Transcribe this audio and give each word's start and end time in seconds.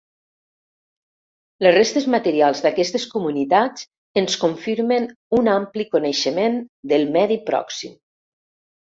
Les 1.65 1.73
restes 1.75 2.05
materials 2.13 2.63
d'aquestes 2.65 3.03
comunitats 3.11 3.85
ens 4.21 4.37
confirmen 4.43 5.05
un 5.41 5.49
ampli 5.57 5.85
coneixement 5.97 6.57
del 6.93 7.05
medi 7.17 7.37
pròxim. 7.51 7.93